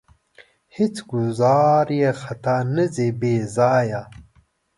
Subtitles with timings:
[0.75, 4.01] هېڅ ګوزار یې خطا نه ځي بې ځایه.